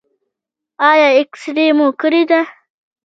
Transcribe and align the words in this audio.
ایا 0.89 1.07
اکسرې 1.21 1.67
مو 1.77 1.87
کړې 2.01 2.23
ده؟ 2.29 2.41